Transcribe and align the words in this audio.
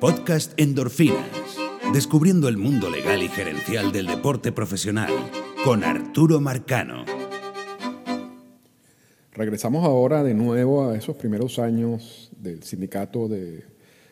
Podcast 0.00 0.52
Endorfinas. 0.60 1.58
Descubriendo 1.92 2.48
el 2.48 2.56
mundo 2.56 2.88
legal 2.88 3.20
y 3.20 3.28
gerencial 3.28 3.90
del 3.90 4.06
deporte 4.06 4.52
profesional 4.52 5.10
con 5.64 5.82
Arturo 5.82 6.40
Marcano. 6.40 7.04
Regresamos 9.32 9.84
ahora 9.84 10.22
de 10.22 10.34
nuevo 10.34 10.88
a 10.88 10.96
esos 10.96 11.16
primeros 11.16 11.58
años 11.58 12.30
del 12.38 12.62
sindicato 12.62 13.26
de 13.26 13.64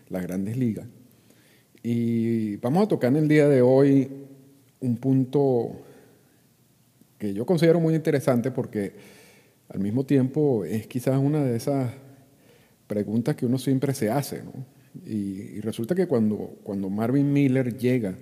las 0.09 0.25
grandes 0.25 0.57
ligas. 0.57 0.89
Y 1.85 2.57
vamos 2.57 2.83
a 2.83 2.89
tocar 2.89 3.13
en 3.13 3.19
el 3.19 3.29
día 3.29 3.49
de 3.49 3.63
hoy 3.63 4.11
un 4.81 4.97
punto 4.97 5.71
que 7.17 7.33
yo 7.33 7.47
considero 7.47 7.79
muy 7.79 7.95
interesante 7.95 8.51
porque 8.51 8.93
al 9.69 9.79
mismo 9.79 10.05
tiempo 10.05 10.65
es 10.65 10.89
quizás 10.89 11.17
una 11.17 11.45
de 11.45 11.57
esas 11.57 11.93
preguntas 12.89 13.37
que 13.37 13.47
uno 13.47 13.59
siempre 13.59 13.95
se 13.95 14.11
hace. 14.11 14.43
¿no? 14.43 14.76
Y, 15.05 15.61
resulta 15.61 15.95
que 15.95 16.07
cuando, 16.07 16.59
cuando 16.63 16.89
Marvin 16.89 17.33
Miller 17.33 17.77
llega, 17.77 18.17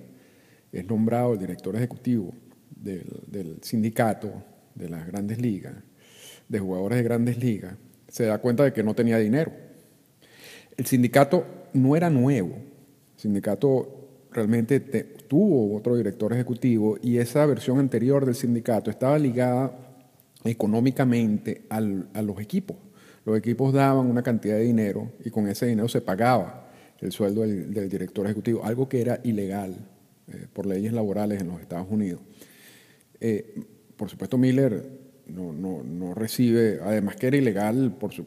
es 0.72 0.86
nombrado 0.86 1.34
el 1.34 1.38
director 1.38 1.76
ejecutivo 1.76 2.32
del, 2.74 3.04
del 3.26 3.58
sindicato 3.62 4.32
de 4.74 4.88
las 4.88 5.06
grandes 5.06 5.40
ligas, 5.40 5.74
de 6.48 6.58
jugadores 6.58 6.98
de 6.98 7.04
grandes 7.04 7.38
ligas, 7.38 7.76
se 8.08 8.24
da 8.24 8.38
cuenta 8.38 8.64
de 8.64 8.72
que 8.72 8.82
no 8.82 8.94
tenía 8.94 9.18
dinero. 9.18 9.52
El 10.76 10.86
sindicato 10.86 11.46
no 11.72 11.96
era 11.96 12.10
nuevo, 12.10 12.56
el 12.56 13.20
sindicato 13.20 14.04
realmente 14.32 14.80
tuvo 14.80 15.76
otro 15.76 15.96
director 15.96 16.32
ejecutivo 16.32 16.98
y 17.00 17.18
esa 17.18 17.46
versión 17.46 17.78
anterior 17.78 18.26
del 18.26 18.34
sindicato 18.34 18.90
estaba 18.90 19.18
ligada 19.18 19.72
económicamente 20.44 21.62
a 21.68 21.80
los 21.80 22.40
equipos. 22.40 22.76
Los 23.24 23.38
equipos 23.38 23.72
daban 23.72 24.06
una 24.06 24.22
cantidad 24.22 24.56
de 24.56 24.62
dinero 24.62 25.10
y 25.24 25.30
con 25.30 25.48
ese 25.48 25.66
dinero 25.66 25.88
se 25.88 26.00
pagaba 26.00 26.63
el 27.04 27.12
sueldo 27.12 27.42
del, 27.42 27.88
director 27.88 28.24
ejecutivo, 28.24 28.64
algo 28.64 28.88
que 28.88 29.00
era 29.00 29.20
ilegal 29.24 29.76
eh, 30.28 30.46
por 30.52 30.66
leyes 30.66 30.92
laborales 30.92 31.40
en 31.40 31.48
los 31.48 31.60
Estados 31.60 31.86
Unidos. 31.90 32.20
Eh, 33.20 33.62
por 33.96 34.08
supuesto, 34.08 34.38
Miller 34.38 35.04
no, 35.26 36.14
recibe, 36.14 36.80
además 36.82 37.16
que 37.16 37.28
era 37.28 37.36
ilegal, 37.36 37.96
por 37.98 38.12
su, 38.12 38.26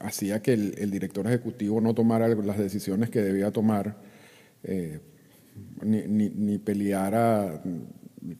hacía 0.00 0.40
que 0.40 0.52
el, 0.52 0.90
director 0.90 1.26
ejecutivo 1.26 1.80
no 1.80 1.94
tomara 1.94 2.28
las 2.28 2.58
decisiones 2.58 3.10
que 3.10 3.20
debía 3.20 3.50
tomar, 3.50 3.96
eh, 4.64 5.00
ni, 5.82 6.58
peleara 6.58 7.62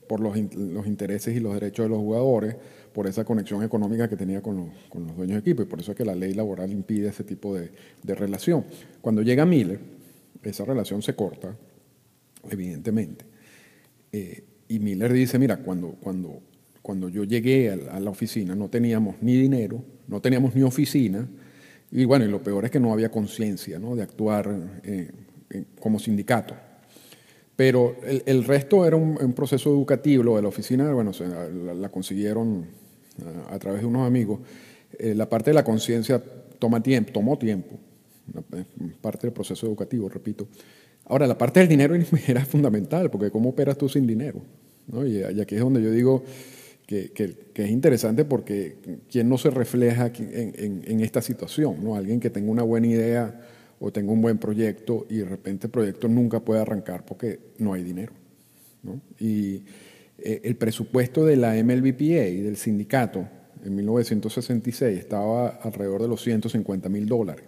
por 0.07 0.19
los, 0.19 0.37
los, 0.55 0.87
intereses 0.87 1.35
y 1.35 1.39
los 1.39 1.53
derechos 1.53 1.85
de 1.85 1.89
los 1.89 1.99
jugadores, 1.99 2.55
por 2.93 3.07
esa 3.07 3.25
conexión 3.25 3.63
económica 3.63 4.07
que 4.07 4.15
tenía 4.15 4.41
con 4.41 4.57
los, 4.57 4.67
con 4.89 5.07
los 5.07 5.15
dueños 5.15 5.35
de 5.35 5.39
equipo, 5.39 5.63
y 5.63 5.65
por 5.65 5.79
eso 5.79 5.91
es 5.91 5.97
que 5.97 6.05
la 6.05 6.15
ley 6.15 6.33
laboral 6.33 6.71
impide 6.71 7.09
ese 7.09 7.23
tipo 7.23 7.55
de, 7.55 7.71
de 8.03 8.15
relación. 8.15 8.65
Cuando 9.01 9.21
llega 9.21 9.45
Miller, 9.45 9.79
esa 10.43 10.65
relación 10.65 11.01
se 11.01 11.15
corta, 11.15 11.55
evidentemente. 12.49 13.25
Eh, 14.11 14.43
y 14.67 14.79
Miller 14.79 15.11
dice, 15.11 15.39
mira, 15.39 15.57
cuando, 15.57 15.95
cuando 15.99 16.41
cuando 16.83 17.07
yo 17.07 17.23
llegué 17.23 17.71
a 17.71 17.99
la 17.99 18.09
oficina 18.09 18.55
no 18.55 18.69
teníamos 18.69 19.15
ni 19.21 19.37
dinero, 19.37 19.81
no 20.07 20.21
teníamos 20.21 20.53
ni 20.53 20.63
oficina, 20.63 21.25
y 21.89 22.03
bueno, 22.05 22.25
y 22.25 22.27
lo 22.27 22.43
peor 22.43 22.65
es 22.65 22.71
que 22.71 22.79
no 22.79 22.91
había 22.91 23.09
conciencia 23.09 23.79
¿no? 23.79 23.95
de 23.95 24.03
actuar 24.03 24.81
eh, 24.83 25.09
como 25.79 25.97
sindicato. 25.97 26.53
Pero 27.55 27.95
el, 28.03 28.43
resto 28.43 28.85
era 28.85 28.97
un, 28.97 29.33
proceso 29.33 29.69
educativo, 29.69 30.35
de 30.35 30.41
la 30.41 30.47
oficina, 30.47 30.91
bueno, 30.91 31.11
la, 31.79 31.89
consiguieron 31.89 32.65
a, 33.49 33.59
través 33.59 33.81
de 33.81 33.87
unos 33.87 34.07
amigos. 34.07 34.39
Eh, 34.97 35.13
la 35.15 35.29
parte 35.29 35.49
de 35.51 35.55
la 35.55 35.63
conciencia 35.63 36.21
toma 36.59 36.81
tiempo, 36.81 37.11
tomó 37.11 37.37
tiempo, 37.37 37.77
parte 39.01 39.27
del 39.27 39.33
proceso 39.33 39.67
educativo, 39.67 40.09
repito. 40.09 40.47
Ahora, 41.05 41.27
la 41.27 41.37
parte 41.37 41.59
del 41.59 41.69
dinero 41.69 41.95
era 42.27 42.45
fundamental, 42.45 43.09
porque 43.09 43.31
¿cómo 43.31 43.49
operas 43.49 43.77
tú 43.77 43.89
sin 43.89 44.07
dinero? 44.07 44.41
¿No? 44.87 45.05
Y, 45.05 45.17
y 45.17 45.41
aquí 45.41 45.55
es 45.55 45.61
donde 45.61 45.81
yo 45.81 45.91
digo, 45.91 46.23
que, 46.85 47.35
es 47.55 47.69
interesante 47.69 48.25
porque 48.25 48.77
quién 49.09 49.29
no 49.29 49.37
se 49.37 49.49
refleja 49.49 50.11
en, 50.17 50.99
esta 50.99 51.21
situación, 51.21 51.83
¿no? 51.83 51.95
Alguien 51.95 52.19
que 52.19 52.29
tenga 52.29 52.51
una 52.51 52.63
buena 52.63 52.87
idea 52.87 53.41
o 53.79 53.91
tenga 53.91 54.11
un 54.11 54.21
buen 54.21 54.37
proyecto 54.37 55.05
y 55.09 55.17
de 55.17 55.25
repente 55.25 55.67
el 55.67 55.71
proyecto 55.71 56.07
nunca 56.07 56.39
puede 56.39 56.61
arrancar 56.61 57.05
porque 57.05 57.39
no 57.57 57.73
hay 57.73 57.83
dinero. 57.83 58.13
Y 59.19 59.63
eh, 60.25 60.39
el 60.45 60.55
presupuesto 60.55 61.25
de 61.25 61.35
la 61.35 61.53
MLBPA 61.61 62.27
y 62.29 62.41
del 62.41 62.55
sindicato 62.55 63.27
en 63.61 63.75
1966 63.75 64.97
estaba 64.97 65.49
alrededor 65.49 66.01
de 66.01 66.07
los 66.07 66.21
150 66.21 66.87
mil 66.87 67.07
dólares. 67.07 67.45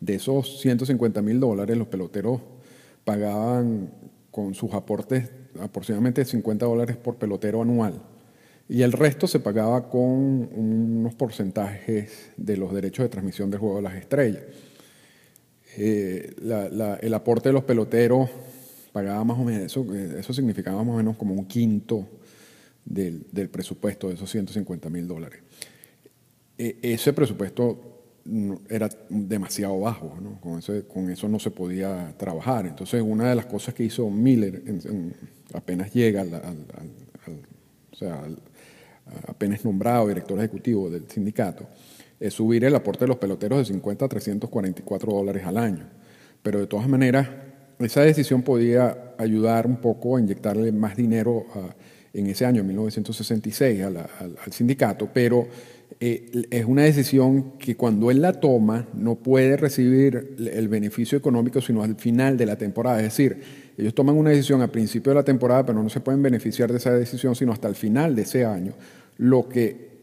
De 0.00 0.16
esos 0.16 0.60
150 0.60 1.22
mil 1.22 1.38
dólares, 1.38 1.76
los 1.76 1.86
peloteros 1.86 2.40
pagaban 3.04 3.88
con 4.32 4.54
sus 4.54 4.74
aportes 4.74 5.30
aproximadamente 5.60 6.24
50 6.24 6.66
dólares 6.66 6.96
por 6.96 7.16
pelotero 7.16 7.62
anual. 7.62 8.02
Y 8.68 8.82
el 8.82 8.90
resto 8.90 9.28
se 9.28 9.38
pagaba 9.38 9.88
con 9.88 10.02
unos 10.02 11.14
porcentajes 11.14 12.32
de 12.36 12.56
los 12.56 12.74
derechos 12.74 13.04
de 13.04 13.10
transmisión 13.10 13.50
del 13.50 13.60
Juego 13.60 13.76
de 13.76 13.82
las 13.82 13.94
Estrellas. 13.94 14.42
Eh, 15.76 16.34
el 17.00 17.14
aporte 17.14 17.50
de 17.50 17.52
los 17.52 17.64
peloteros 17.64 18.28
pagaba 18.94 19.24
más 19.24 19.36
o 19.36 19.42
menos, 19.42 19.62
eso, 19.64 19.84
eso 19.92 20.32
significaba 20.32 20.84
más 20.84 20.94
o 20.94 20.96
menos 20.98 21.16
como 21.16 21.34
un 21.34 21.46
quinto 21.46 22.06
del, 22.84 23.48
presupuesto 23.50 24.06
de 24.06 24.14
esos 24.14 24.30
150 24.30 24.88
mil 24.88 25.08
dólares. 25.08 25.40
E, 26.56 26.78
ese 26.80 27.12
presupuesto 27.12 28.04
era 28.68 28.88
demasiado 29.08 29.80
bajo, 29.80 30.16
con, 30.40 30.62
con, 30.84 31.10
eso 31.10 31.28
no 31.28 31.40
se 31.40 31.50
podía 31.50 32.14
trabajar. 32.16 32.66
Entonces, 32.66 33.02
una 33.02 33.28
de 33.28 33.34
las 33.34 33.46
cosas 33.46 33.74
que 33.74 33.82
hizo 33.82 34.08
Miller 34.08 34.62
apenas 35.52 35.92
llega, 35.92 36.20
al, 36.20 36.32
o 37.90 37.96
sea, 37.96 38.22
apenas 39.26 39.64
nombrado 39.64 40.06
director 40.06 40.38
ejecutivo 40.38 40.88
del 40.88 41.10
sindicato, 41.10 41.66
es 42.20 42.32
subir 42.32 42.64
el 42.64 42.76
aporte 42.76 43.06
de 43.06 43.08
los 43.08 43.18
peloteros 43.18 43.58
de 43.58 43.64
50 43.74 44.04
a 44.04 44.08
344 44.08 45.12
dólares 45.12 45.44
al 45.44 45.58
año. 45.58 45.84
Pero 46.44 46.60
de 46.60 46.68
todas 46.68 46.88
maneras, 46.88 47.28
esa 47.78 48.02
decisión 48.02 48.42
podía 48.42 49.14
ayudar 49.18 49.66
un 49.66 49.76
poco 49.76 50.16
a 50.16 50.20
inyectarle 50.20 50.72
más 50.72 50.96
dinero 50.96 51.44
en 52.12 52.26
ese 52.28 52.46
año, 52.46 52.62
1966, 52.62 53.82
al 53.82 54.52
sindicato, 54.52 55.08
pero 55.12 55.48
eh, 56.00 56.46
es 56.50 56.64
una 56.64 56.82
decisión 56.82 57.52
que 57.58 57.76
cuando 57.76 58.10
él 58.10 58.20
la 58.20 58.32
toma 58.34 58.88
no 58.94 59.14
puede 59.14 59.56
recibir 59.56 60.36
el 60.38 60.68
beneficio 60.68 61.16
económico 61.16 61.60
sino 61.60 61.82
al 61.82 61.96
final 61.96 62.36
de 62.36 62.46
la 62.46 62.56
temporada. 62.56 62.98
Es 62.98 63.04
decir, 63.04 63.40
ellos 63.76 63.94
toman 63.94 64.16
una 64.16 64.30
decisión 64.30 64.60
a 64.62 64.68
principio 64.68 65.10
de 65.12 65.16
la 65.16 65.24
temporada, 65.24 65.64
pero 65.66 65.82
no 65.82 65.88
se 65.88 66.00
pueden 66.00 66.22
beneficiar 66.22 66.70
de 66.70 66.78
esa 66.78 66.92
decisión 66.92 67.34
sino 67.34 67.52
hasta 67.52 67.68
el 67.68 67.74
final 67.74 68.14
de 68.14 68.22
ese 68.22 68.44
año, 68.44 68.74
lo 69.18 69.48
que 69.48 69.93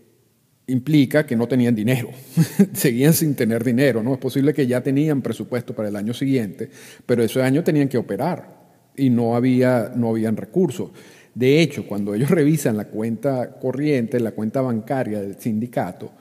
implica 0.71 1.25
que 1.25 1.35
no 1.35 1.47
tenían 1.47 1.75
dinero, 1.75 2.09
seguían 2.73 3.13
sin 3.13 3.35
tener 3.35 3.63
dinero, 3.63 4.01
¿no? 4.01 4.13
Es 4.13 4.19
posible 4.19 4.53
que 4.53 4.65
ya 4.65 4.81
tenían 4.81 5.21
presupuesto 5.21 5.75
para 5.75 5.89
el 5.89 5.95
año 5.95 6.13
siguiente, 6.13 6.69
pero 7.05 7.23
ese 7.23 7.41
año 7.41 7.63
tenían 7.63 7.87
que 7.87 7.97
operar 7.97 8.61
y 8.95 9.09
no, 9.09 9.35
había, 9.35 9.91
no 9.95 10.09
habían 10.09 10.37
recursos. 10.37 10.91
De 11.33 11.61
hecho, 11.61 11.85
cuando 11.85 12.13
ellos 12.13 12.29
revisan 12.31 12.77
la 12.77 12.85
cuenta 12.85 13.59
corriente, 13.59 14.19
la 14.19 14.31
cuenta 14.31 14.61
bancaria 14.61 15.21
del 15.21 15.39
sindicato, 15.39 16.11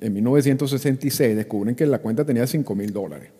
en 0.00 0.12
1966 0.14 1.36
descubren 1.36 1.74
que 1.74 1.84
la 1.84 1.98
cuenta 1.98 2.24
tenía 2.24 2.46
5 2.46 2.74
mil 2.74 2.92
dólares. 2.92 3.30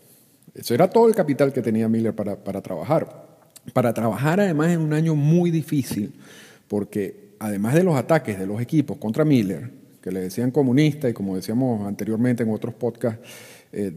Eso 0.55 0.75
era 0.75 0.91
todo 0.91 1.09
el 1.09 1.15
capital 1.15 1.53
que 1.53 1.63
tenía 1.63 1.89
Miller 1.89 2.15
para, 2.15 2.37
para 2.37 2.61
trabajar. 2.61 3.29
Para 3.73 3.95
trabajar 3.95 4.41
además 4.41 4.73
en 4.73 4.81
un 4.81 4.93
año 4.93 5.15
muy 5.15 5.51
difícil, 5.51 6.13
porque 6.67 7.35
además 7.39 7.75
de 7.75 7.85
los 7.85 7.95
ataques 7.95 8.39
de 8.39 8.47
los 8.47 8.61
equipos 8.61 8.97
contra 8.99 9.25
Miller, 9.25 9.80
que 10.01 10.11
le 10.11 10.21
decían 10.21 10.51
comunista 10.51 11.09
y 11.09 11.13
como 11.13 11.37
decíamos 11.37 11.87
anteriormente 11.87 12.43
en 12.43 12.51
otros 12.51 12.75
podcasts, 12.75 13.21
eh, 13.73 13.93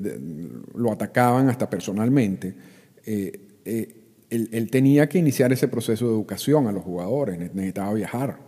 lo 0.76 0.92
atacaban 0.92 1.50
hasta 1.50 1.70
personalmente, 1.70 2.54
eh, 3.06 3.40
eh, 3.66 3.96
él, 4.30 4.70
tenía 4.70 5.08
que 5.08 5.20
iniciar 5.20 5.54
ese 5.54 5.68
proceso 5.68 6.06
de 6.06 6.12
educación 6.12 6.68
a 6.68 6.72
los 6.72 6.84
jugadores, 6.84 7.38
necesitaba 7.38 7.94
viajar, 7.94 8.40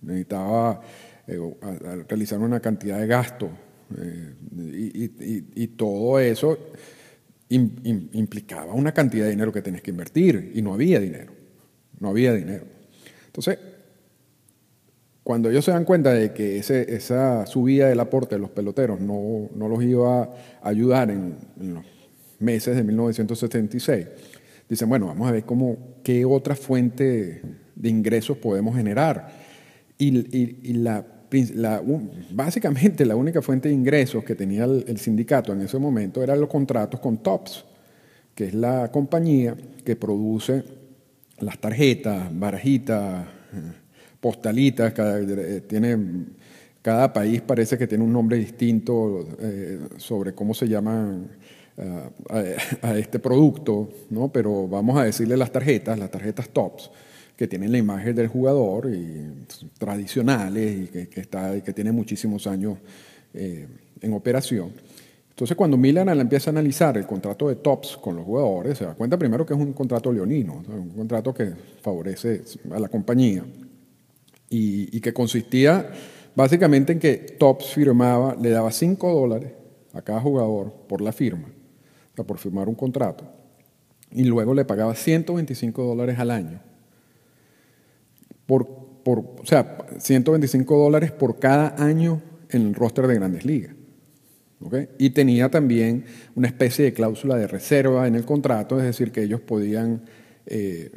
necesitaba 0.00 0.80
realizar 2.08 2.38
una 2.38 2.60
cantidad 2.60 2.98
de 2.98 3.06
gastos 3.06 3.50
y, 4.56 5.66
todo 5.76 6.18
eso 6.18 6.58
implicaba 7.48 8.72
una 8.72 8.92
cantidad 8.92 9.24
de 9.24 9.30
dinero 9.30 9.52
que 9.52 9.60
tenías 9.60 9.82
que 9.82 9.90
invertir 9.90 10.52
y 10.54 10.62
no 10.62 10.72
había 10.72 11.00
dinero, 11.00 11.32
no 12.00 12.08
había 12.08 12.32
dinero. 12.32 12.64
Entonces, 13.26 13.58
cuando 15.26 15.50
ellos 15.50 15.64
se 15.64 15.72
dan 15.72 15.84
cuenta 15.84 16.12
de 16.14 16.32
que 16.32 16.58
esa 16.58 17.46
subida 17.46 17.88
del 17.88 17.98
aporte 17.98 18.36
de 18.36 18.40
los 18.40 18.50
peloteros 18.50 19.00
no, 19.00 19.50
los 19.56 19.82
iba 19.82 20.22
a 20.22 20.30
ayudar 20.62 21.10
en, 21.10 21.34
los 21.56 21.84
meses 22.38 22.76
de 22.76 22.84
1976, 22.84 24.06
dicen, 24.68 24.88
bueno, 24.88 25.06
vamos 25.06 25.28
a 25.28 25.32
ver 25.32 25.42
cómo, 25.42 25.96
qué 26.04 26.24
otra 26.24 26.54
fuente 26.54 27.42
de 27.74 27.88
ingresos 27.88 28.36
podemos 28.36 28.76
generar. 28.76 29.32
Y, 29.98 30.12
la, 30.74 31.04
básicamente 32.30 33.04
la 33.04 33.16
única 33.16 33.42
fuente 33.42 33.68
de 33.68 33.74
ingresos 33.74 34.22
que 34.22 34.36
tenía 34.36 34.62
el, 34.62 34.96
sindicato 34.98 35.52
en 35.52 35.62
ese 35.62 35.80
momento 35.80 36.22
eran 36.22 36.38
los 36.38 36.48
contratos 36.48 37.00
con 37.00 37.18
TOPS. 37.18 37.64
que 38.32 38.44
es 38.44 38.54
la 38.54 38.92
compañía 38.92 39.56
que 39.84 39.96
produce 39.96 40.62
las 41.40 41.58
tarjetas, 41.58 42.28
barajitas, 42.30 43.26
postalitas, 44.20 44.92
cada, 44.92 45.20
eh, 45.20 45.62
tiene, 45.66 45.96
cada 46.82 47.12
país 47.12 47.40
parece 47.42 47.76
que 47.76 47.86
tiene 47.86 48.04
un 48.04 48.12
nombre 48.12 48.36
distinto 48.36 49.26
eh, 49.40 49.80
sobre 49.98 50.32
cómo 50.32 50.54
se 50.54 50.68
llaman 50.68 51.28
eh, 51.76 52.56
a, 52.82 52.98
este 52.98 53.18
producto, 53.18 53.90
¿no? 54.10 54.28
pero 54.28 54.66
vamos 54.68 54.98
a 54.98 55.04
decirle 55.04 55.36
las 55.36 55.52
tarjetas, 55.52 55.98
las 55.98 56.10
tarjetas 56.10 56.48
TOPS, 56.48 56.90
que 57.36 57.46
tienen 57.46 57.70
la 57.70 57.78
imagen 57.78 58.14
del 58.14 58.28
jugador 58.28 58.90
y 58.90 59.46
tradicionales 59.78 60.84
y 60.84 60.86
que, 60.86 61.08
que, 61.08 61.20
está, 61.20 61.60
que 61.60 61.72
tiene 61.72 61.92
muchísimos 61.92 62.46
años 62.46 62.78
en 63.34 64.12
operación. 64.14 64.72
Entonces, 65.28 65.54
cuando 65.54 65.76
Milan 65.76 66.08
empieza 66.18 66.48
a 66.48 66.52
analizar 66.52 66.96
el 66.96 67.06
contrato 67.06 67.50
de 67.50 67.56
Tops 67.56 67.98
con 67.98 68.16
los 68.16 68.24
jugadores, 68.24 68.78
se 68.78 68.86
da 68.86 68.94
cuenta 68.94 69.18
primero 69.18 69.44
que 69.44 69.52
es 69.52 69.60
un 69.60 69.74
contrato 69.74 70.10
leonino, 70.10 70.64
un 70.66 70.88
contrato 70.88 71.34
que 71.34 71.52
favorece 71.82 72.40
a 72.72 72.80
la 72.80 72.88
compañía 72.88 73.44
y, 74.48 75.00
que 75.00 75.12
consistía 75.12 75.90
básicamente 76.34 76.92
en 76.92 76.98
que 76.98 77.16
Tops 77.16 77.72
firmaba, 77.72 78.36
le 78.40 78.50
daba 78.50 78.70
5 78.70 79.12
dólares 79.12 79.52
a 79.92 80.02
cada 80.02 80.20
jugador 80.20 80.72
por 80.88 81.00
la 81.00 81.12
firma, 81.12 81.48
o 81.48 82.16
sea, 82.16 82.24
por 82.24 82.38
firmar 82.38 82.68
un 82.68 82.74
contrato, 82.74 83.24
y 84.10 84.24
luego 84.24 84.54
le 84.54 84.64
pagaba 84.64 84.94
125 84.94 85.82
dólares 85.82 86.18
al 86.18 86.30
año. 86.30 86.60
Por, 88.46 88.66
por, 89.02 89.18
o 89.18 89.44
sea, 89.46 89.78
125 89.98 90.78
dólares 90.78 91.10
por 91.10 91.38
cada 91.38 91.74
año 91.82 92.22
en 92.50 92.68
el 92.68 92.74
roster 92.74 93.06
de 93.06 93.14
grandes 93.14 93.44
ligas. 93.44 93.74
Y 94.98 95.10
tenía 95.10 95.50
también 95.50 96.04
una 96.34 96.48
especie 96.48 96.86
de 96.86 96.92
cláusula 96.92 97.36
de 97.36 97.46
reserva 97.46 98.06
en 98.06 98.14
el 98.14 98.24
contrato, 98.24 98.78
es 98.78 98.84
decir, 98.84 99.12
que 99.12 99.22
ellos 99.22 99.40
podían 99.40 100.04
eh, 100.46 100.90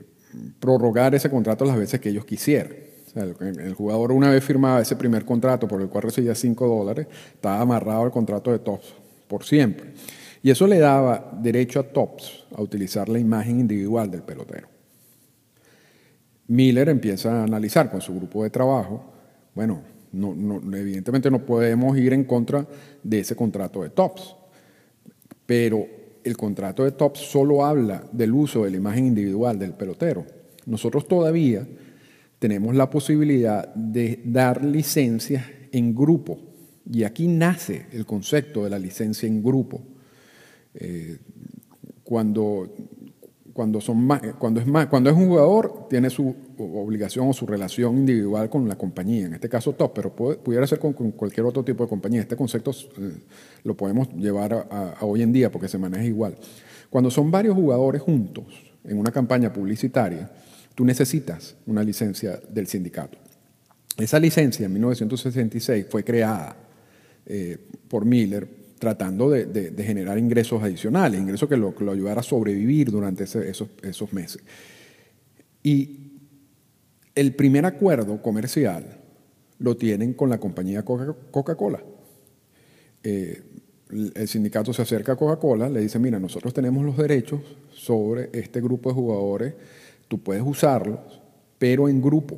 prorrogar 0.59 1.13
ese 1.13 1.29
contrato 1.29 1.65
las 1.65 1.77
veces 1.77 1.99
que 1.99 2.09
ellos 2.09 2.25
quisieran. 2.25 2.88
El, 3.23 3.73
jugador 3.73 4.11
una 4.11 4.29
vez 4.29 4.43
firmaba 4.43 4.81
ese 4.81 4.95
primer 4.95 5.25
contrato 5.25 5.67
por 5.67 5.81
el 5.81 5.89
cual 5.89 6.03
recibía 6.03 6.35
5 6.35 6.67
dólares, 6.67 7.07
estaba 7.33 7.61
amarrado 7.61 8.03
al 8.03 8.11
contrato 8.11 8.51
de 8.51 8.59
Tops 8.59 8.93
por 9.27 9.43
siempre. 9.43 9.93
Y 10.41 10.49
eso 10.49 10.67
le 10.67 10.79
daba 10.79 11.31
derecho 11.41 11.79
a 11.79 11.83
Tops 11.83 12.45
a 12.55 12.61
utilizar 12.61 13.09
la 13.09 13.19
imagen 13.19 13.59
individual 13.59 14.09
del 14.09 14.21
pelotero. 14.23 14.67
Miller 16.47 16.89
empieza 16.89 17.41
a 17.41 17.43
analizar 17.43 17.91
con 17.91 18.01
su 18.01 18.15
grupo 18.15 18.43
de 18.43 18.49
trabajo, 18.49 19.03
bueno, 19.53 19.81
no, 20.11 20.33
evidentemente 20.75 21.29
no 21.29 21.45
podemos 21.45 21.97
ir 21.97 22.13
en 22.13 22.23
contra 22.23 22.65
de 23.03 23.19
ese 23.19 23.35
contrato 23.35 23.83
de 23.83 23.89
TOPS, 23.89 24.35
pero 25.45 25.85
el 26.23 26.35
contrato 26.35 26.83
de 26.83 26.91
TOPS 26.91 27.19
solo 27.19 27.65
habla 27.65 28.03
del 28.11 28.33
uso 28.33 28.63
de 28.63 28.71
la 28.71 28.77
imagen 28.77 29.05
individual 29.07 29.59
del 29.59 29.73
pelotero. 29.73 30.25
Nosotros 30.65 31.07
todavía 31.07 31.67
tenemos 32.39 32.75
la 32.75 32.89
posibilidad 32.89 33.73
de 33.75 34.21
dar 34.25 34.63
licencias 34.63 35.45
en 35.71 35.93
grupo, 35.93 36.39
y 36.91 37.03
aquí 37.03 37.27
nace 37.27 37.85
el 37.91 38.05
concepto 38.05 38.63
de 38.63 38.71
la 38.71 38.79
licencia 38.79 39.27
en 39.27 39.43
grupo. 39.43 39.83
Eh, 40.73 41.17
cuando 42.03 42.73
cuando, 43.59 43.79
es 43.79 44.67
más, 44.67 44.87
cuando 44.87 45.09
es 45.09 45.17
un 45.17 45.27
jugador, 45.27 45.87
tiene 45.89 46.09
su 46.09 46.33
obligación 46.57 47.27
o 47.27 47.33
su 47.33 47.45
relación 47.45 47.97
individual 47.97 48.49
con 48.49 48.69
la 48.69 48.77
compañía, 48.77 49.25
en 49.25 49.33
este 49.33 49.49
caso 49.49 49.73
top, 49.73 49.91
pero 49.93 50.15
pudiera 50.15 50.65
ser 50.65 50.79
con, 50.79 50.93
cualquier 50.93 51.45
otro 51.45 51.61
tipo 51.61 51.83
de 51.83 51.89
compañía. 51.89 52.21
Este 52.21 52.37
concepto 52.37 52.71
eh, 52.71 53.17
lo 53.65 53.75
podemos 53.75 54.13
llevar 54.13 54.53
a, 54.53 54.95
hoy 55.01 55.23
en 55.23 55.33
día 55.33 55.51
porque 55.51 55.67
se 55.67 55.77
maneja 55.77 56.05
igual. 56.05 56.37
Cuando 56.89 57.11
son 57.11 57.31
varios 57.31 57.53
jugadores 57.53 58.01
juntos 58.01 58.45
en 58.85 58.97
una 58.97 59.11
campaña 59.11 59.51
publicitaria, 59.51 60.31
tú 60.75 60.85
necesitas 60.85 61.55
una 61.65 61.83
licencia 61.83 62.39
del 62.49 62.67
sindicato. 62.67 63.17
Esa 63.97 64.19
licencia 64.19 64.65
en 64.65 64.73
1966 64.73 65.85
fue 65.89 66.03
creada 66.03 66.55
eh, 67.25 67.57
por 67.87 68.05
Miller 68.05 68.59
tratando 68.79 69.29
de, 69.29 69.73
generar 69.83 70.17
ingresos 70.17 70.63
adicionales, 70.63 71.19
ingresos 71.19 71.49
que 71.49 71.57
lo, 71.57 71.75
lo 71.77 71.91
ayudara 71.91 72.21
a 72.21 72.23
sobrevivir 72.23 72.89
durante 72.89 73.25
esos, 73.25 74.13
meses. 74.13 74.41
Y 75.61 76.13
el 77.13 77.35
primer 77.35 77.65
acuerdo 77.65 78.21
comercial 78.21 78.85
lo 79.59 79.75
tienen 79.75 80.13
con 80.13 80.29
la 80.29 80.39
compañía 80.39 80.83
Coca-Cola. 80.83 81.83
Eh, 83.03 83.43
el 83.89 84.27
sindicato 84.27 84.71
se 84.71 84.83
acerca 84.83 85.13
a 85.13 85.15
Coca-Cola, 85.17 85.67
le 85.67 85.81
dice, 85.81 85.99
mira, 85.99 86.19
nosotros 86.19 86.53
tenemos 86.53 86.85
los 86.85 86.95
derechos 86.95 87.41
sobre 87.73 88.29
este 88.33 88.61
grupo 88.61 88.89
de 88.89 88.95
jugadores, 88.95 89.53
tú 90.09 90.21
puedes 90.21 90.43
usarlos, 90.45 90.99
pero 91.57 91.87
en 91.87 92.01
grupo, 92.01 92.37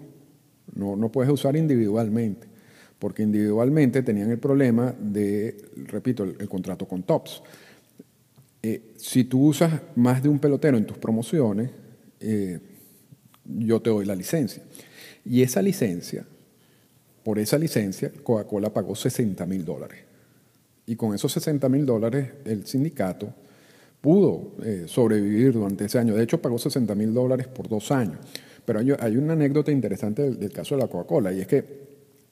no, 0.75 0.95
no 0.95 1.11
puedes 1.11 1.31
usar 1.31 1.55
individualmente 1.55 2.51
porque 3.01 3.23
individualmente 3.23 4.03
tenían 4.03 4.29
el 4.29 4.37
problema 4.37 4.93
de, 4.99 5.57
repito, 5.87 6.23
el, 6.23 6.47
contrato 6.47 6.87
con 6.87 7.01
Tops. 7.01 7.41
Eh, 8.61 8.93
si 8.95 9.23
tú 9.23 9.47
usas 9.47 9.81
más 9.95 10.21
de 10.21 10.29
un 10.29 10.37
pelotero 10.37 10.77
en 10.77 10.85
tus 10.85 10.99
promociones, 10.99 11.71
eh, 12.19 12.59
yo 13.43 13.81
te 13.81 13.89
doy 13.89 14.05
la 14.05 14.13
licencia. 14.13 14.61
Y 15.25 15.41
esa 15.41 15.63
licencia, 15.63 16.27
por 17.23 17.39
esa 17.39 17.57
licencia, 17.57 18.11
Coca-Cola 18.21 18.71
pagó 18.71 18.93
60 18.93 19.47
mil 19.47 19.65
dólares. 19.65 20.01
Y 20.85 20.95
con 20.95 21.15
esos 21.15 21.31
60 21.31 21.67
mil 21.69 21.87
dólares, 21.87 22.29
el 22.45 22.67
sindicato 22.67 23.33
pudo 24.01 24.55
eh, 24.63 24.85
sobrevivir 24.87 25.53
durante 25.53 25.85
ese 25.85 25.99
año. 25.99 26.15
De 26.15 26.23
hecho, 26.23 26.41
pagó 26.41 26.57
60 26.57 26.93
mil 26.95 27.13
dólares 27.13 27.47
por 27.47 27.69
dos 27.69 27.91
años. 27.91 28.17
Pero 28.65 28.79
hay, 28.79 29.17
una 29.17 29.33
anécdota 29.33 29.71
interesante 29.71 30.31
del 30.31 30.51
caso 30.51 30.75
de 30.75 30.81
la 30.81 30.87
Coca-Cola, 30.87 31.31
y 31.33 31.41
es 31.41 31.47
que 31.47 31.81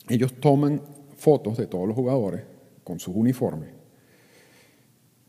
ellos 0.10 0.34
toman 0.40 0.82
fotos 1.16 1.58
de 1.58 1.68
todos 1.68 1.88
los 1.88 1.96
jugadores 1.96 2.44
con 2.84 3.00
sus 3.00 3.16
uniformes. 3.16 3.70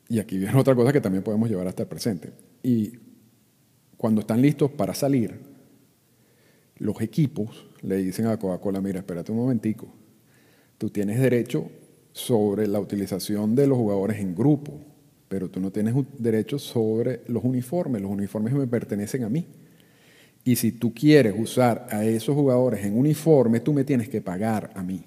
Y 0.08 0.18
aquí 0.18 0.38
viene 0.38 0.58
otra 0.58 0.74
cosa 0.74 0.92
que 0.92 1.00
también 1.00 1.22
podemos 1.22 1.48
llevar 1.48 1.66
hasta 1.68 1.82
el 1.84 1.88
presente. 1.88 2.32
Y 2.62 2.92
cuando 3.96 4.22
están 4.22 4.42
listos 4.42 4.70
para 4.70 4.94
salir, 4.94 5.38
los 6.78 7.00
equipos 7.00 7.66
le 7.82 7.96
dicen 7.96 8.26
a 8.26 8.38
Coca-Cola, 8.38 8.80
mira, 8.80 9.00
espérate 9.00 9.32
un 9.32 9.38
momentico, 9.38 9.88
tú 10.78 10.90
tienes 10.90 11.20
derecho 11.20 11.70
sobre 12.12 12.66
la 12.66 12.80
utilización 12.80 13.54
de 13.54 13.66
los 13.66 13.78
jugadores 13.78 14.18
en 14.18 14.34
grupo, 14.34 14.80
pero 15.30 15.48
tú 15.48 15.60
no 15.60 15.70
tienes 15.70 15.94
derecho 16.18 16.58
sobre 16.58 17.20
los 17.28 17.44
uniformes, 17.44 18.02
los 18.02 18.10
uniformes 18.10 18.52
me 18.52 18.66
pertenecen 18.66 19.22
a 19.22 19.28
mí. 19.28 19.46
Y 20.42 20.56
si 20.56 20.72
tú 20.72 20.92
quieres 20.92 21.36
usar 21.38 21.86
a 21.88 22.04
esos 22.04 22.34
jugadores 22.34 22.84
en 22.84 22.98
uniforme, 22.98 23.60
tú 23.60 23.72
me 23.72 23.84
tienes 23.84 24.08
que 24.08 24.20
pagar 24.20 24.72
a 24.74 24.82
mí 24.82 25.00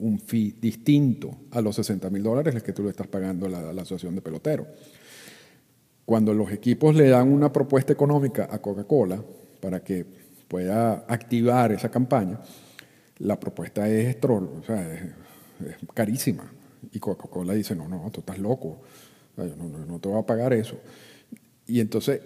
un 0.00 0.18
fee 0.18 0.56
distinto 0.60 1.42
a 1.52 1.60
los 1.60 1.76
60 1.76 2.10
mil 2.10 2.20
dólares 2.20 2.60
que 2.64 2.72
tú 2.72 2.82
le 2.82 2.90
estás 2.90 3.06
pagando 3.06 3.46
a 3.46 3.72
la, 3.72 3.82
asociación 3.82 4.16
de 4.16 4.22
peloteros. 4.22 4.66
Cuando 6.04 6.34
los 6.34 6.50
equipos 6.50 6.96
le 6.96 7.08
dan 7.08 7.32
una 7.32 7.52
propuesta 7.52 7.92
económica 7.92 8.48
a 8.50 8.60
Coca-Cola 8.60 9.22
para 9.60 9.84
que 9.84 10.04
pueda 10.48 11.04
activar 11.06 11.70
esa 11.70 11.92
campaña, 11.92 12.40
la 13.18 13.38
propuesta 13.38 13.88
es, 13.88 14.16
es, 14.16 15.76
carísima. 15.94 16.50
Y 16.90 16.98
Coca-Cola 16.98 17.54
dice, 17.54 17.76
no, 17.76 17.86
no, 17.86 18.10
tú 18.10 18.18
estás 18.18 18.40
loco, 18.40 18.80
no, 19.44 19.98
te 19.98 20.08
voy 20.08 20.18
a 20.18 20.26
pagar 20.26 20.52
eso. 20.52 20.78
Y 21.66 21.80
entonces 21.80 22.20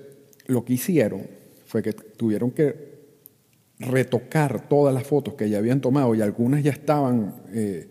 lo 0.46 0.64
que 0.64 0.74
hicieron 0.74 1.26
fue 1.66 1.82
que 1.82 1.92
tuvieron 1.92 2.50
que 2.50 2.94
retocar 3.78 4.68
todas 4.68 4.94
las 4.94 5.06
fotos 5.06 5.34
que 5.34 5.50
ya 5.50 5.58
habían 5.58 5.80
tomado 5.80 6.14
y 6.14 6.20
algunas 6.20 6.62
ya 6.62 6.70
estaban 6.70 7.42
eh, 7.52 7.88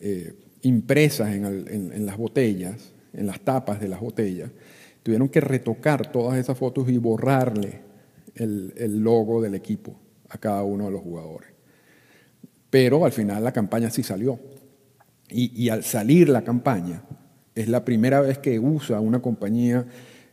eh, 0.00 0.34
impresas 0.62 1.34
en, 1.34 2.06
las 2.06 2.16
botellas, 2.16 2.92
en 3.12 3.26
las 3.26 3.40
tapas 3.40 3.80
de 3.80 3.88
las 3.88 4.00
botellas. 4.00 4.50
Tuvieron 5.02 5.28
que 5.28 5.40
retocar 5.40 6.10
todas 6.10 6.38
esas 6.38 6.58
fotos 6.58 6.88
y 6.88 6.98
borrarle 6.98 7.80
el, 8.34 8.98
logo 8.98 9.40
del 9.40 9.54
equipo 9.54 9.96
a 10.28 10.38
cada 10.38 10.62
uno 10.62 10.86
de 10.86 10.90
los 10.90 11.02
jugadores. 11.02 11.50
Pero 12.70 13.04
al 13.04 13.12
final 13.12 13.44
la 13.44 13.52
campaña 13.52 13.90
sí 13.90 14.02
salió. 14.02 14.38
Y, 15.28 15.68
al 15.70 15.82
salir 15.82 16.28
la 16.28 16.42
campaña, 16.42 17.02
es 17.56 17.68
la 17.68 17.84
primera 17.84 18.20
vez 18.20 18.38
que 18.38 18.60
usa 18.60 19.00
una 19.00 19.20
compañía 19.20 19.86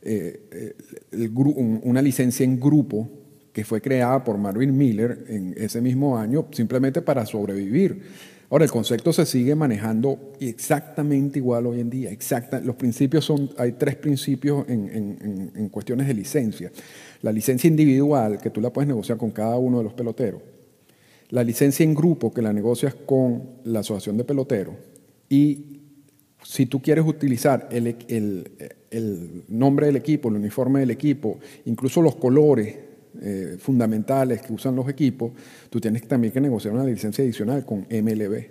eh, 0.05 0.75
eh, 1.13 1.29
una 1.83 2.01
licencia 2.01 2.43
en 2.43 2.59
grupo 2.59 3.09
que 3.53 3.63
fue 3.63 3.81
creada 3.81 4.21
por 4.21 4.37
Marvin 4.37 4.75
Miller 4.75 5.25
en 5.29 5.55
ese 5.57 5.79
mismo 5.79 6.17
año 6.17 6.47
simplemente 6.51 7.01
para 7.01 7.25
sobrevivir. 7.25 8.01
Ahora, 8.49 8.65
el 8.65 8.71
concepto 8.71 9.13
se 9.13 9.25
sigue 9.25 9.55
manejando 9.55 10.33
exactamente 10.41 11.39
igual 11.39 11.67
hoy 11.67 11.79
en 11.79 11.89
día. 11.89 12.11
Exacta, 12.11 12.59
los 12.59 12.75
principios 12.75 13.23
son, 13.23 13.49
hay 13.57 13.71
tres 13.73 13.95
principios 13.95 14.67
en, 14.67 15.51
en, 15.55 15.69
cuestiones 15.69 16.07
de 16.07 16.13
licencia. 16.13 16.71
La 17.21 17.31
licencia 17.31 17.67
individual, 17.67 18.39
que 18.39 18.49
tú 18.49 18.59
la 18.59 18.71
puedes 18.71 18.87
negociar 18.87 19.17
con 19.17 19.31
cada 19.31 19.57
uno 19.57 19.77
de 19.77 19.85
los 19.85 19.93
peloteros. 19.93 20.41
La 21.29 21.43
licencia 21.43 21.83
en 21.83 21.95
grupo, 21.95 22.31
que 22.31 22.41
la 22.41 22.53
negocias 22.53 22.93
con 22.93 23.43
la 23.63 23.79
asociación 23.79 24.17
de 24.17 24.23
peloteros. 24.23 24.75
Y 25.29 25.82
si 26.43 26.65
tú 26.65 26.81
quieres 26.81 27.05
utilizar 27.05 27.67
el, 27.71 27.95
el, 28.07 28.51
el, 28.91 29.43
nombre 29.47 29.87
del 29.87 29.95
equipo, 29.95 30.29
el 30.29 30.35
uniforme 30.35 30.81
del 30.81 30.91
equipo, 30.91 31.39
incluso 31.65 32.01
los 32.01 32.15
colores 32.15 32.75
eh, 33.21 33.57
fundamentales 33.59 34.41
que 34.41 34.53
usan 34.53 34.75
los 34.75 34.87
equipos, 34.89 35.31
tú 35.69 35.79
tienes 35.79 36.07
también 36.07 36.33
que 36.33 36.41
negociar 36.41 36.73
una 36.73 36.83
licencia 36.83 37.23
adicional 37.23 37.65
con 37.65 37.87
MLB, 37.89 38.47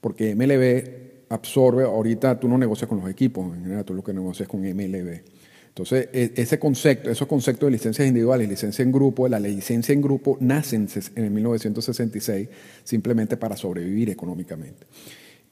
porque 0.00 0.34
MLB 0.34 1.28
absorbe, 1.28 1.84
ahorita 1.84 2.38
tú 2.38 2.48
no 2.48 2.58
negocias 2.58 2.88
con 2.88 3.00
los 3.00 3.10
equipos, 3.10 3.54
en 3.54 3.62
general 3.62 3.84
tú 3.84 3.94
lo 3.94 4.02
que 4.02 4.12
negocias 4.12 4.48
con 4.48 4.60
MLB. 4.62 5.22
Entonces, 5.68 6.08
e, 6.12 6.32
ese 6.34 6.58
concepto, 6.58 7.10
esos 7.10 7.28
conceptos 7.28 7.68
de 7.68 7.70
licencias 7.70 8.06
individuales 8.06 8.48
licencia 8.48 8.82
en 8.82 8.90
grupo, 8.90 9.28
la 9.28 9.38
licencia 9.38 9.92
en 9.92 10.02
grupo 10.02 10.36
nacen 10.40 10.88
en 11.14 11.32
1966 11.32 12.48
simplemente 12.82 13.36
para 13.36 13.56
sobrevivir 13.56 14.10
económicamente. 14.10 14.86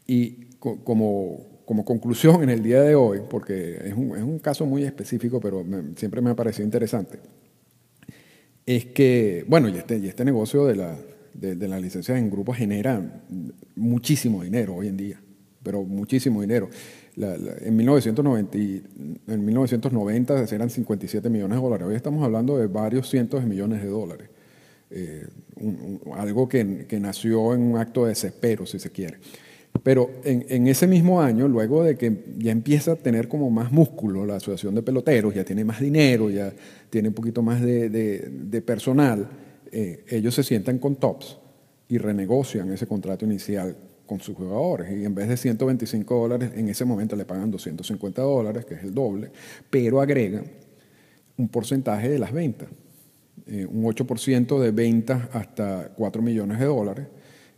Y 0.07 0.49
como, 0.59 1.58
como 1.69 1.85
conclusión 1.85 2.43
en 2.43 2.49
el 2.49 2.63
día 2.63 2.81
de 2.81 2.95
hoy, 2.95 3.21
porque 3.29 3.77
es 3.85 3.93
un, 3.93 4.17
es 4.17 4.23
un 4.23 4.39
caso 4.39 4.65
muy 4.65 4.85
específico, 4.85 5.39
pero 5.39 5.63
siempre 5.97 6.23
me 6.23 6.31
ha 6.31 6.35
parecido 6.35 6.65
interesante, 6.65 7.19
es 8.65 8.87
que, 8.87 9.45
bueno, 9.47 9.69
y 9.69 9.77
este, 9.77 9.99
y 9.99 10.07
este 10.09 10.25
negocio 10.25 10.65
de 10.65 10.77
la, 10.77 10.97
de, 11.35 11.57
de 11.57 11.69
la 11.69 11.79
licencia 11.79 12.17
en 12.17 12.31
grupo 12.31 12.55
genera 12.55 13.23
muchísimo 13.77 14.43
dinero 14.43 14.77
hoy 14.77 14.89
en 14.89 14.97
día, 14.97 15.21
pero 15.63 15.83
muchísimo 15.85 16.41
dinero 16.41 16.71
en, 17.21 17.77
1990, 17.77 18.59
en 19.27 19.45
1990 19.45 20.45
eran 20.51 20.71
57 20.71 21.29
millones 21.29 21.59
de 21.59 21.63
dólares. 21.63 21.87
Hoy 21.87 21.97
estamos 21.97 22.25
hablando 22.25 22.57
de 22.57 22.67
varios 22.67 23.11
cientos 23.11 23.43
de 23.43 23.47
millones 23.47 23.83
de 23.83 23.89
dólares. 23.89 24.31
Eh, 24.91 25.27
algo 26.15 26.49
que, 26.49 26.87
que, 26.89 26.99
nació 26.99 27.53
en 27.55 27.61
un 27.61 27.77
acto 27.77 28.05
de 28.05 28.11
desespero, 28.11 28.65
si 28.65 28.79
se 28.79 28.91
quiere. 28.91 29.19
Pero 29.83 30.11
en, 30.25 30.67
ese 30.67 30.87
mismo 30.87 31.21
año, 31.21 31.49
luego 31.49 31.85
de 31.85 31.97
que 31.97 32.25
ya 32.39 32.53
empieza 32.53 32.93
a 32.93 32.97
tener 32.97 33.29
como 33.29 33.51
más 33.51 33.73
músculo 33.73 34.25
la 34.27 34.37
asociación 34.37 34.75
de 34.75 34.83
peloteros, 34.83 35.35
ya 35.35 35.45
tiene 35.45 35.65
más 35.65 35.81
dinero, 35.81 36.31
ya 36.31 36.53
tiene 36.91 37.09
un 37.09 37.15
poquito 37.15 37.43
más 37.43 37.61
de 37.61 38.63
personal, 38.65 39.29
eh, 39.71 40.05
ellos 40.09 40.35
se 40.35 40.43
sientan 40.43 40.79
con 40.79 40.97
TOPS 40.97 41.39
y 41.89 41.99
renegocian 41.99 42.71
ese 42.73 42.87
contrato 42.87 43.25
inicial 43.25 43.77
con 44.07 44.21
sus 44.21 44.37
jugadores. 44.37 44.91
Y 44.91 45.05
en 45.05 45.15
vez 45.15 45.29
de 45.29 45.37
125 45.37 46.15
dólares, 46.15 46.53
en 46.55 46.69
ese 46.69 46.85
momento 46.85 47.17
le 47.17 47.25
pagan 47.25 47.51
250 47.51 48.23
dólares, 48.23 48.65
que 48.65 48.75
es 48.75 48.83
el 48.83 48.95
doble, 48.95 49.31
pero 49.71 50.01
agregan 50.01 50.45
un 51.37 51.49
porcentaje 51.49 52.09
de 52.09 52.19
las 52.19 52.33
ventas. 52.33 52.69
Eh, 53.47 53.67
un 53.67 53.85
8% 53.85 54.59
de 54.59 54.71
ventas 54.71 55.29
hasta 55.33 55.91
4 55.97 56.23
millones 56.23 56.59
de 56.59 56.65
dólares 56.67 57.07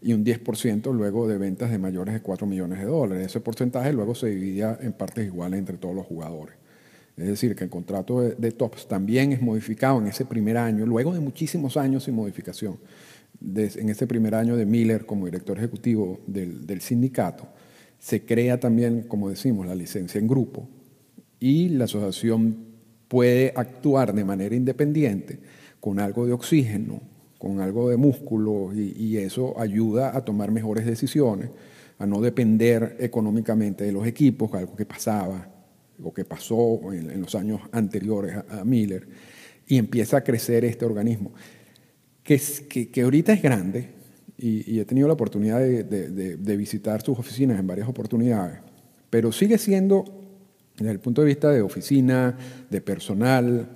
y 0.03 0.13
un 0.13 0.25
10% 0.25 0.93
luego 0.93 1.29
de 1.29 1.39
ventas 1.39 1.71
de 1.71 1.79
mayores 1.79 2.15
de 2.15 2.23
4 2.23 2.47
millones 2.47 2.79
de 2.79 2.87
dólares. 2.87 3.27
Ese 3.27 3.41
porcentaje 3.41 3.93
luego 3.93 4.15
se 4.15 4.29
dividía 4.29 4.79
en 4.81 4.93
partes 4.93 5.27
iguales 5.27 5.59
entre 5.59 5.77
todos 5.77 5.95
los 5.95 6.07
jugadores. 6.07 6.57
Es 7.17 7.27
decir, 7.27 7.55
que 7.55 7.65
el 7.65 7.71
contrato 7.71 8.23
de, 8.23 8.35
de 8.37 8.51
TOPS 8.51 8.89
también 8.89 9.33
es 9.33 9.43
modificado 9.43 10.01
en 10.01 10.07
ese 10.07 10.25
primer 10.25 10.57
año, 10.57 10.87
luego 10.87 11.13
de 11.13 11.21
muchísimos 11.21 11.77
años 11.77 12.05
sin 12.05 12.15
modificación 12.15 12.79
en 13.41 13.89
ese 13.89 14.07
primer 14.07 14.35
año 14.35 14.57
de 14.57 14.67
Miller 14.67 15.07
como 15.07 15.27
director 15.27 15.57
ejecutivo 15.57 16.21
del, 16.27 16.81
sindicato, 16.81 17.49
se 17.99 18.25
crea 18.25 18.61
también, 18.61 19.03
como 19.03 19.29
decimos, 19.29 19.67
la 19.67 19.75
licencia 19.75 20.19
en 20.19 20.27
grupo 20.27 20.69
y 21.39 21.71
la 21.71 21.85
asociación 21.85 22.57
puede 23.09 23.53
actuar 23.57 24.15
de 24.15 24.25
manera 24.25 24.55
independiente 24.55 25.39
con 25.81 25.99
algo 25.99 26.27
de 26.27 26.33
oxígeno, 26.33 27.01
con 27.41 27.59
algo 27.61 27.89
de 27.89 27.97
músculo 27.97 28.71
y, 28.75 29.17
eso 29.17 29.59
ayuda 29.59 30.15
a 30.15 30.23
tomar 30.27 30.51
mejores 30.51 30.85
decisiones, 30.85 31.49
a 31.99 32.05
no 32.05 32.21
depender 32.21 32.99
económicamente 33.01 33.83
de 33.83 33.93
los 33.93 34.07
equipos, 34.07 34.53
algo 34.53 34.77
que 34.77 34.85
pasaba 34.85 35.49
o 36.03 36.13
que 36.13 36.27
pasó 36.27 36.93
en, 36.93 37.19
los 37.19 37.35
años 37.35 37.63
anteriores 37.73 38.37
a 38.51 38.63
Miller, 38.67 39.09
y 39.67 39.79
empieza 39.79 40.19
a 40.19 40.21
crecer 40.21 40.67
este 40.67 40.85
organismo 40.85 41.33
que, 42.23 42.39
que, 42.93 43.01
ahorita 43.01 43.33
es 43.33 43.43
grande 43.43 43.89
y, 44.37 44.79
he 44.79 44.85
tenido 44.85 45.09
la 45.09 45.15
oportunidad 45.15 45.61
de, 45.61 45.83
de, 45.83 46.57
visitar 46.59 47.01
sus 47.01 47.19
oficinas 47.19 47.59
en 47.59 47.67
varias 47.67 47.89
oportunidades, 47.89 48.59
pero 49.09 49.33
sigue 49.33 49.57
siendo, 49.57 50.05
desde 50.77 50.93
el 50.93 51.01
punto 51.01 51.23
de 51.23 51.29
vista 51.29 51.51
de 51.51 51.63
oficina, 51.63 52.37
de 52.69 52.83
personal, 52.83 53.71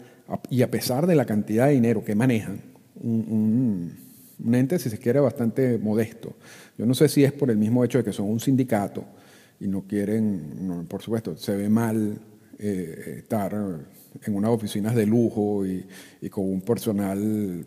y 0.51 0.61
a 0.61 0.71
pesar 0.71 1.07
de 1.07 1.15
la 1.15 1.25
cantidad 1.25 1.69
de 1.69 1.73
dinero 1.73 2.05
que 2.05 2.15
manejan, 2.15 2.74
un, 2.97 3.97
un, 4.39 4.55
ente, 4.55 4.79
si 4.79 4.91
se 4.91 4.99
quiere, 4.99 5.21
bastante 5.21 5.79
modesto. 5.79 6.35
Yo 6.79 6.87
no 6.87 6.95
sé 6.95 7.09
si 7.09 7.25
es 7.25 7.33
por 7.33 7.51
el 7.51 7.57
mismo 7.57 7.85
hecho 7.85 7.99
de 7.99 8.05
que 8.05 8.13
son 8.13 8.29
un 8.29 8.41
sindicato 8.41 9.05
y 9.61 9.69
no 9.69 9.83
quieren, 9.83 10.87
por 10.89 11.03
supuesto, 11.03 11.37
se 11.37 11.57
ve 11.57 11.69
mal 11.69 12.19
eh, 12.59 13.17
estar 13.19 13.55
en 14.23 14.35
unas 14.35 14.51
oficinas 14.51 14.95
de 14.95 15.07
lujo 15.07 15.65
y, 15.67 15.85
con 16.31 16.45
un 16.45 16.61
personal 16.61 17.65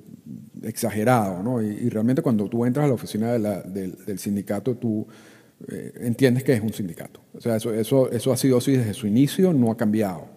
exagerado, 0.64 1.44
¿no? 1.44 1.62
Y, 1.62 1.90
realmente 1.90 2.22
cuando 2.22 2.48
tú 2.50 2.66
entras 2.66 2.86
a 2.86 2.88
la 2.88 2.94
oficina 2.94 3.34
del, 3.34 4.20
sindicato, 4.20 4.76
tú 4.76 5.06
eh, 5.68 5.94
entiendes 6.02 6.44
que 6.44 6.54
es 6.54 6.62
un 6.62 6.74
sindicato. 6.74 7.22
O 7.34 7.42
sea, 7.42 7.56
eso, 7.56 7.74
eso, 7.74 8.12
eso 8.12 8.32
ha 8.32 8.38
sido 8.38 8.58
así 8.58 8.74
desde 8.74 8.94
su 8.94 9.08
inicio, 9.08 9.54
no 9.54 9.72
ha 9.72 9.78
cambiado. 9.78 10.28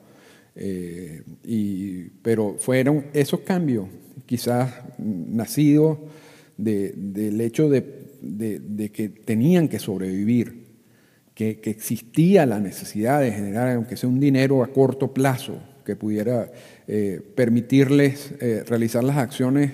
Eh, 0.55 1.23
y, 1.45 2.03
pero 2.23 2.57
fueron 2.59 3.07
esos 3.13 3.41
cambios, 3.41 3.87
quizás 4.31 4.73
nacidos 4.97 5.99
del 6.57 7.41
hecho 7.41 7.69
de, 7.69 8.91
que 8.95 9.09
tenían 9.09 9.67
que 9.67 9.81
sobrevivir, 9.81 10.67
que, 11.35 11.59
que 11.59 11.71
existía 11.71 12.47
la 12.47 12.61
necesidad 12.61 13.21
de 13.23 13.33
generar, 13.33 13.75
aunque 13.75 13.97
sea 13.97 14.09
un 14.09 14.21
dinero 14.21 14.63
a 14.63 14.69
corto 14.69 15.13
plazo, 15.13 15.61
que 15.85 15.97
pudiera 15.97 16.49
eh, 16.87 17.21
permitirles 17.35 18.35
eh, 18.39 18.63
realizar 18.69 19.03
las 19.03 19.17
acciones 19.17 19.73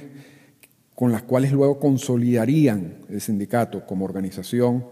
con 0.95 1.13
las 1.13 1.21
cuales 1.25 1.53
luego 1.53 1.79
consolidarían 1.79 2.95
el 3.11 3.21
sindicato 3.21 3.85
como 3.85 4.07
organización. 4.07 4.87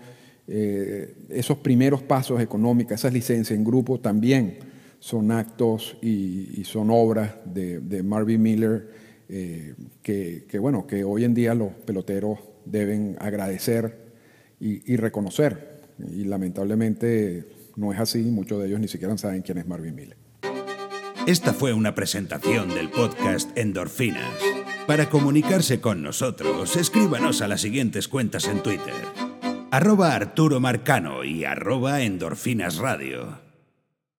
Eh, 0.46 1.14
esos 1.30 1.56
primeros 1.56 2.02
pasos 2.02 2.42
económicos, 2.42 2.96
esas 2.96 3.14
licencias 3.14 3.56
en 3.56 3.64
grupo 3.64 3.98
también 3.98 4.58
son 5.04 5.30
actos 5.30 5.98
y, 6.02 6.64
son 6.64 6.88
obras 6.90 7.30
de, 7.44 8.02
Marvin 8.02 8.40
Miller 8.40 8.88
que, 9.28 10.58
bueno, 10.60 10.86
que 10.86 11.04
hoy 11.04 11.24
en 11.24 11.34
día 11.34 11.54
los 11.54 11.72
peloteros 11.72 12.38
deben 12.64 13.16
agradecer 13.18 14.12
y, 14.60 14.92
y 14.92 14.96
reconocer. 14.96 15.80
Y 16.10 16.24
lamentablemente 16.24 17.46
no 17.76 17.92
es 17.92 17.98
así, 17.98 18.22
muchos 18.22 18.60
de 18.60 18.68
ellos 18.68 18.80
ni 18.80 18.88
siquiera 18.88 19.16
saben 19.18 19.42
quién 19.42 19.58
es 19.58 19.66
Marvin 19.66 19.94
Miller. 19.94 20.16
Esta 21.26 21.54
fue 21.54 21.72
una 21.72 21.94
presentación 21.94 22.68
del 22.68 22.90
podcast 22.90 23.56
Endorfinas. 23.56 24.34
Para 24.86 25.08
comunicarse 25.08 25.80
con 25.80 26.02
nosotros, 26.02 26.76
escríbanos 26.76 27.40
a 27.40 27.48
las 27.48 27.62
siguientes 27.62 28.08
cuentas 28.08 28.46
en 28.46 28.62
Twitter. 28.62 28.92
Arroba 29.70 30.14
Arturo 30.14 30.60
Marcano 30.60 31.24
y 31.24 31.44
arroba 31.44 32.02
Endorfinas 32.02 32.76
Radio. 32.76 33.43